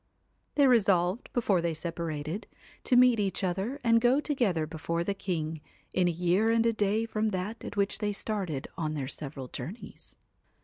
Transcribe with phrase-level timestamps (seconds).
[0.55, 2.47] They resolved, before they separated,
[2.85, 5.61] to meet each other and go together before the king,
[5.93, 9.47] in a year and a day from that at which they started on their several
[9.47, 10.15] journeys.